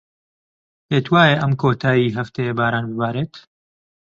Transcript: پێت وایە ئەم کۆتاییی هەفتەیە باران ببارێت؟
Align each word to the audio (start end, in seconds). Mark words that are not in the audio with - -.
پێت 0.87 1.05
وایە 1.13 1.35
ئەم 1.41 1.51
کۆتاییی 1.61 2.15
هەفتەیە 2.17 2.53
باران 2.59 2.85
ببارێت؟ 2.89 3.33